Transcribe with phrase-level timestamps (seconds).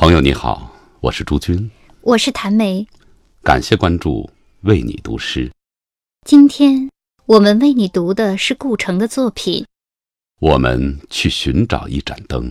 [0.00, 2.86] 朋友你好，我是朱军，我是谭梅，
[3.42, 4.30] 感谢关注，
[4.62, 5.52] 为你读诗。
[6.26, 6.88] 今天
[7.26, 9.66] 我们为你读的是顾城的作品。
[10.40, 12.50] 我们去寻找一盏灯。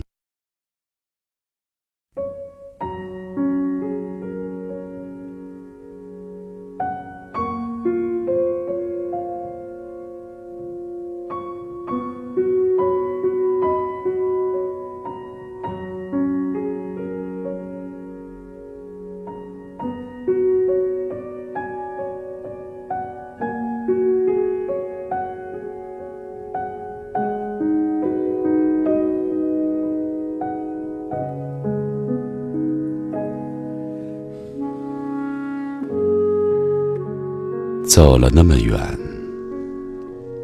[37.90, 38.78] 走了那么远，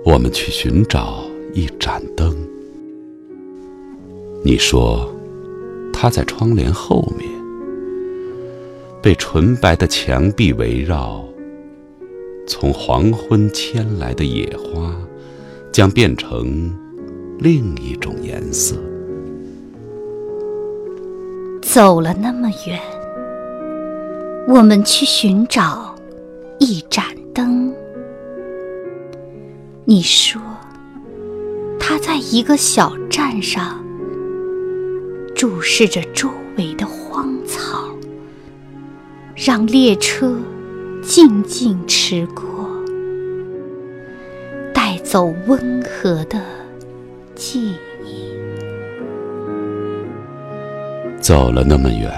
[0.05, 1.23] 我们去寻找
[1.55, 2.37] 一盏灯。
[4.43, 5.09] 你说，
[5.93, 7.31] 它在窗帘后面，
[9.01, 11.25] 被纯白的墙壁围绕。
[12.49, 14.93] 从黄昏牵来的野花，
[15.71, 16.77] 将变成
[17.39, 18.75] 另一种颜色。
[21.63, 22.81] 走了那么远，
[24.49, 25.95] 我们去寻找
[26.59, 27.05] 一盏。
[27.37, 27.71] 灯，
[29.85, 30.41] 你说，
[31.79, 33.85] 他在一个小站上，
[35.35, 37.91] 注视着周围的荒草，
[39.35, 40.35] 让列车
[41.03, 42.71] 静静驰过，
[44.73, 46.41] 带走温和的
[47.35, 48.33] 记忆。
[51.21, 52.11] 走了那么远，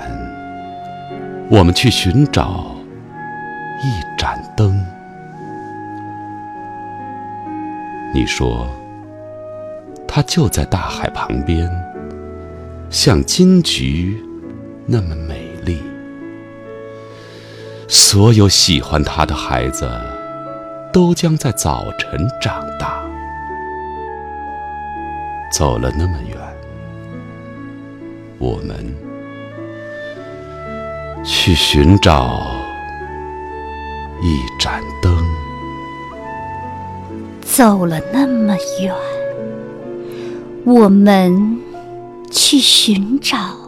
[1.51, 2.77] 我们去寻找
[3.83, 4.81] 一盏灯。
[8.15, 8.67] 你说，
[10.07, 11.71] 它就在大海旁边，
[12.91, 14.23] 像金菊
[14.87, 15.79] 那么美丽。
[17.87, 19.89] 所有喜欢它的孩子，
[20.93, 22.99] 都将在早晨长大。
[25.53, 26.39] 走了那么远，
[28.39, 28.75] 我们
[31.25, 32.51] 去寻找
[34.23, 34.98] 一盏灯。
[37.59, 38.95] 走了那么远，
[40.65, 41.59] 我们
[42.31, 43.68] 去寻找。